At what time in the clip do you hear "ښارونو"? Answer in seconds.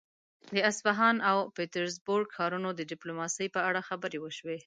2.35-2.69